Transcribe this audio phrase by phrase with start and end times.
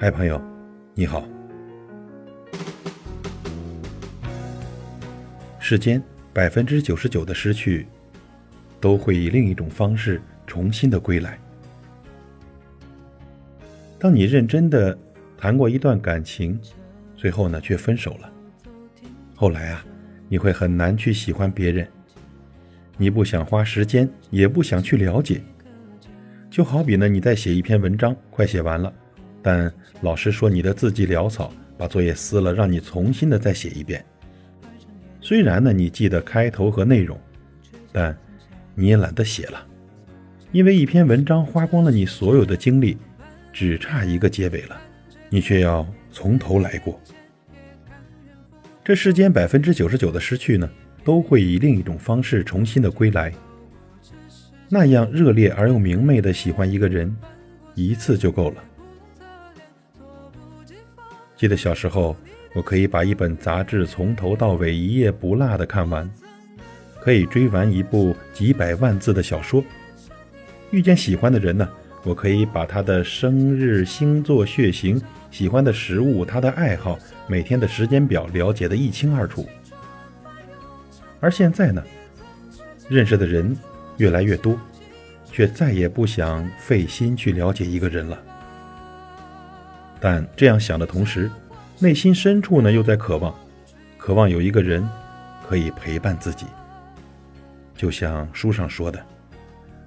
[0.00, 0.40] 嗨，朋友，
[0.94, 1.26] 你好。
[5.58, 6.00] 世间
[6.32, 7.84] 百分之九十九的失去，
[8.78, 11.36] 都会以另一种方式重新的归来。
[13.98, 14.96] 当你认真的
[15.36, 16.56] 谈过一段感情，
[17.16, 18.32] 最后呢却分手了，
[19.34, 19.84] 后来啊，
[20.28, 21.88] 你会很难去喜欢别人，
[22.96, 25.42] 你不想花时间，也不想去了解。
[26.48, 28.94] 就好比呢，你在写一篇文章，快写完了，
[29.42, 34.04] 但老师说你的字迹潦草，把作业撕了，让你重新的再写一遍。
[35.20, 37.18] 虽然呢，你记得开头和内容，
[37.92, 38.16] 但
[38.74, 39.66] 你也懒得写了，
[40.52, 42.96] 因为一篇文章花光了你所有的精力，
[43.52, 44.80] 只差一个结尾了，
[45.28, 47.00] 你却要从头来过。
[48.84, 50.70] 这世间百分之九十九的失去呢，
[51.04, 53.32] 都会以另一种方式重新的归来。
[54.68, 57.14] 那样热烈而又明媚的喜欢一个人，
[57.74, 58.64] 一次就够了。
[61.38, 62.14] 记得小时候，
[62.52, 66.10] 我可以把一本杂志从头到尾一页不落的看完，
[67.00, 69.64] 可以追完一部几百万字的小说。
[70.70, 71.66] 遇见喜欢的人呢，
[72.02, 75.00] 我可以把他的生日、星座、血型、
[75.30, 79.48] 喜欢的食物、他的爱好、每天的时间表了解的一清二楚。
[81.20, 81.82] 而现在呢，
[82.88, 83.56] 认识的人。
[83.98, 84.56] 越来越多，
[85.32, 88.16] 却再也不想费心去了解一个人了。
[90.00, 91.30] 但这样想的同时，
[91.78, 93.34] 内心深处呢又在渴望，
[93.96, 94.86] 渴望有一个人
[95.48, 96.46] 可以陪伴自己。
[97.74, 99.00] 就像书上说的，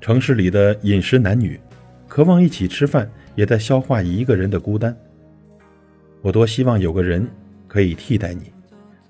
[0.00, 1.60] 城市里的饮食男女，
[2.08, 4.96] 渴望一起吃饭，也在消化一个人的孤单。
[6.22, 7.28] 我多希望有个人
[7.68, 8.50] 可以替代你，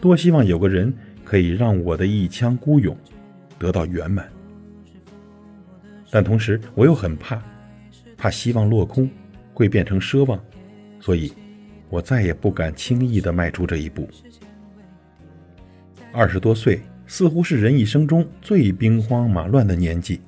[0.01, 0.93] 多希望有个人
[1.25, 2.97] 可以让我的一腔孤勇
[3.59, 4.29] 得到圆满。
[6.11, 7.41] 但同时，我又很怕，
[8.17, 9.09] 怕希望落空，
[9.53, 10.41] 会变成奢望，
[11.05, 11.31] 所以，
[11.91, 14.09] 我再也不敢轻易的迈出这一步。
[16.11, 20.23] 二十多岁，似乎是人一生中最兵荒马乱的年纪。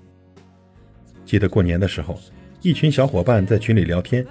[1.24, 2.20] 记得过年的时候，
[2.60, 4.26] 一群小伙伴在群里聊天，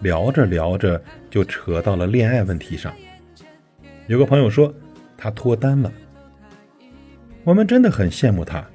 [0.00, 2.94] 聊着聊着就扯到了恋爱问题上。
[4.06, 4.74] 有个朋友说，
[5.18, 5.92] 他脱单了。
[7.44, 8.66] 我们真的很羡慕他。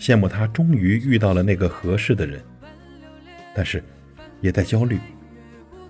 [0.00, 2.40] 羡慕他终于遇到了那个合适的人，
[3.54, 3.84] 但是
[4.40, 4.98] 也在焦虑，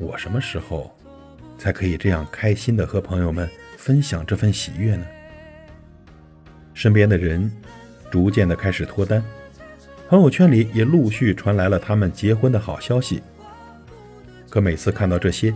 [0.05, 0.95] 我什么时候
[1.57, 3.49] 才可以这样开心的和朋友们
[3.79, 5.07] 分享这份喜悦呢？
[6.75, 7.51] 身边的人
[8.11, 9.25] 逐渐的开始脱单，
[10.09, 13.23] 朋友圈里也陆续传来了他们结婚的好消息。
[14.51, 15.55] 可每次看到这些，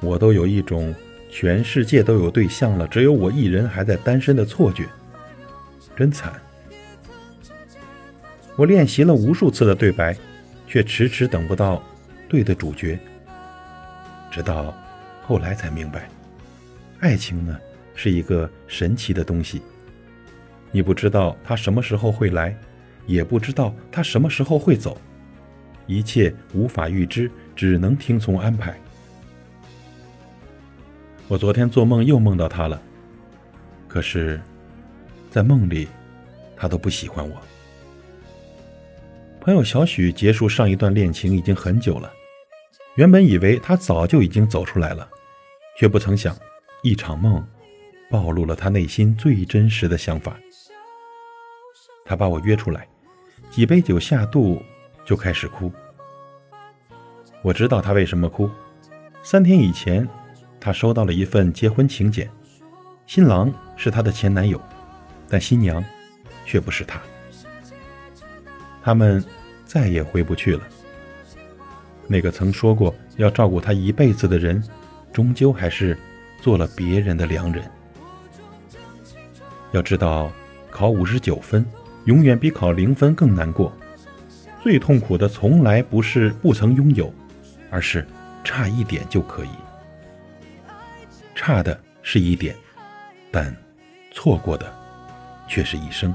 [0.00, 0.92] 我都有一种
[1.30, 4.86] 全世界都有对象了，只有我一人还在单身的错觉，
[5.94, 6.32] 真惨。
[8.56, 10.16] 我练习了无数次的对白，
[10.66, 11.82] 却迟迟等不到
[12.28, 12.98] 对的主角。
[14.36, 14.74] 直到
[15.26, 16.10] 后来才明白，
[17.00, 17.58] 爱情呢
[17.94, 19.62] 是一个神奇的东西。
[20.70, 22.54] 你不知道它什么时候会来，
[23.06, 25.00] 也不知道它什么时候会走，
[25.86, 28.78] 一切无法预知，只能听从安排。
[31.28, 32.78] 我昨天做梦又梦到他了，
[33.88, 34.38] 可是，
[35.30, 35.88] 在梦里，
[36.54, 37.40] 他都不喜欢我。
[39.40, 42.12] 朋友小许结束上一段恋情已经很久了，
[42.96, 45.06] 原本以为他早就已经走出来了，
[45.78, 46.34] 却不曾想，
[46.82, 47.46] 一场梦，
[48.10, 50.36] 暴露了他内心最真实的想法。
[52.06, 52.88] 他把我约出来，
[53.50, 54.62] 几杯酒下肚，
[55.04, 55.70] 就开始哭。
[57.42, 58.50] 我知道他为什么哭，
[59.22, 60.08] 三天以前，
[60.58, 62.30] 他收到了一份结婚请柬，
[63.06, 64.58] 新郎是他的前男友，
[65.28, 65.84] 但新娘，
[66.46, 66.98] 却不是他。
[68.82, 69.22] 他们
[69.66, 70.66] 再也回不去了。
[72.08, 74.62] 那个曾说过要照顾他一辈子的人，
[75.12, 75.98] 终究还是
[76.40, 77.64] 做了别人的良人。
[79.72, 80.30] 要知道，
[80.70, 81.66] 考五十九分
[82.04, 83.72] 永远比考零分更难过。
[84.62, 87.12] 最痛苦的从来不是不曾拥有，
[87.70, 88.06] 而是
[88.42, 89.50] 差一点就可以。
[91.34, 92.54] 差的是一点，
[93.30, 93.54] 但
[94.12, 94.72] 错过的
[95.48, 96.14] 却是一生。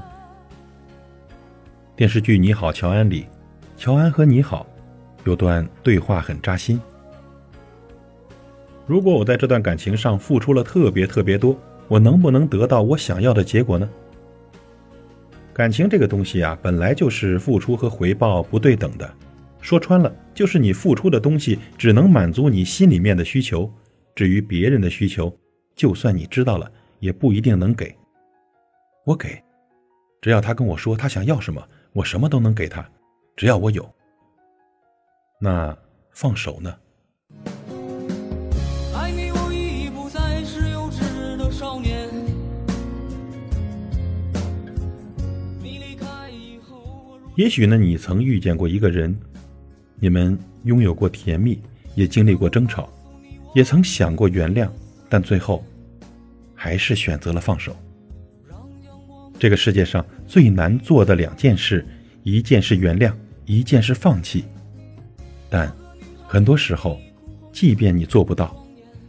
[1.94, 3.26] 电视剧《你好，乔安》里，
[3.76, 4.66] 乔安和你好
[5.24, 6.80] 有段对话很扎心。
[8.86, 11.56] 如果我在这段感情上付出了特别特别多，
[11.88, 13.88] 我能不能得到我想要的结果呢？
[15.52, 19.08] 感情这个东西啊，本来就是付出和回报不对等的。
[19.60, 23.72] 说穿了，就是你付出的东西只能满足你心里面的需求，
[24.14, 25.32] 至于别人的需求，
[25.76, 27.94] 就算你知道了，也不一定能给。
[29.04, 29.40] 我给，
[30.20, 31.62] 只要他跟我说他想要什么。
[31.92, 32.82] 我什么都能给他，
[33.36, 33.88] 只要我有。
[35.44, 35.76] 那
[36.12, 36.72] 放手呢？
[38.94, 42.08] 爱你，我已不再是幼稚的少年。
[45.60, 49.18] 你离开以后，也许呢，你曾遇见过一个人，
[49.96, 51.60] 你们拥有过甜蜜，
[51.96, 52.88] 也经历过争吵，
[53.52, 54.70] 也曾想过原谅，
[55.08, 55.64] 但最后
[56.54, 57.76] 还是选择了放手。
[59.40, 61.84] 这个世界上最难做的两件事，
[62.22, 63.12] 一件是原谅，
[63.44, 64.44] 一件是放弃。
[65.52, 65.70] 但
[66.26, 66.98] 很多时候，
[67.52, 68.56] 即便你做不到，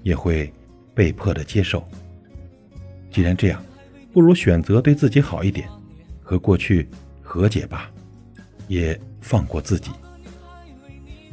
[0.02, 0.52] 也会
[0.94, 1.82] 被迫的接受。
[3.10, 3.64] 既然这样，
[4.12, 5.70] 不如选择对自己好一点，
[6.22, 6.86] 和过去
[7.22, 7.90] 和解吧。
[8.68, 9.90] 也放过自己，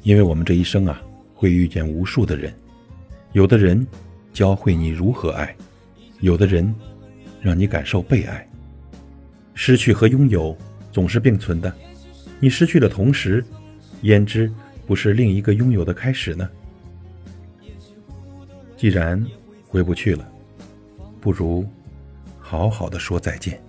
[0.02, 1.00] 因为我们这一生啊，
[1.34, 2.52] 会遇见无数的人，
[3.32, 3.84] 有的人
[4.32, 5.56] 教会你如何爱，
[6.20, 6.72] 有的人
[7.40, 8.46] 让你感受被爱。
[9.54, 10.56] 失去和拥有
[10.92, 11.72] 总是并存的，
[12.40, 13.44] 你失去的同时，
[14.02, 14.52] 焉知
[14.90, 16.50] 不是另一个拥有的开始呢？
[18.76, 19.24] 既然
[19.68, 20.28] 回不去了，
[21.20, 21.64] 不如
[22.40, 23.62] 好好的说再见。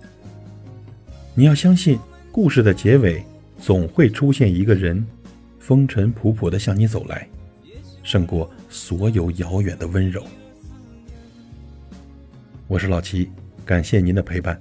[1.32, 1.96] 你要相信，
[2.32, 3.22] 故事的结尾。
[3.56, 5.06] 总会出现一个人，
[5.60, 7.28] 风尘仆仆的向你走来，
[8.02, 10.26] 胜过所有遥远的温柔。
[12.66, 13.30] 我是老齐，
[13.64, 14.60] 感谢您的陪伴，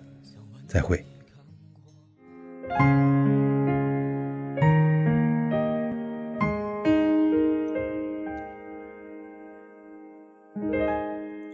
[0.68, 1.04] 再会。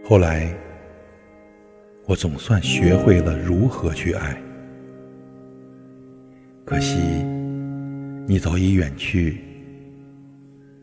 [0.08, 0.48] 后来，
[2.06, 4.34] 我总算学会了如何去爱，
[6.64, 6.96] 可惜。
[8.26, 9.38] 你早已远去，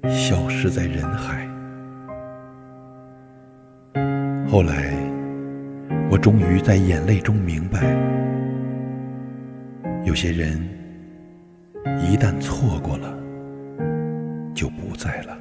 [0.04, 1.44] 消失在人海。
[4.48, 4.94] 后来，
[6.12, 7.82] 我终于在眼泪中明白，
[10.04, 10.56] 有些人
[12.00, 13.12] 一旦错过了，
[14.54, 15.36] 就不在了。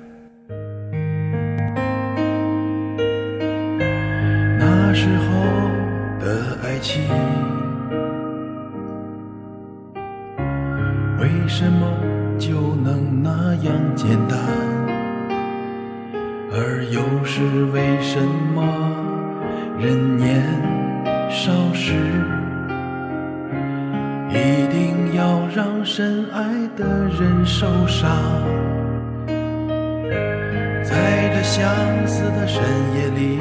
[4.94, 5.24] 时候
[6.20, 7.02] 的爱情。
[11.20, 11.86] 为什么
[12.38, 14.38] 就能那样简单？
[16.52, 17.42] 而又是
[17.72, 18.20] 为什
[18.54, 18.62] 么
[19.80, 20.40] 人年
[21.28, 21.94] 少时，
[24.30, 26.44] 一定要让深爱
[26.76, 28.08] 的人受伤？
[30.84, 31.66] 在这相
[32.06, 32.62] 思的深
[32.94, 33.40] 夜里，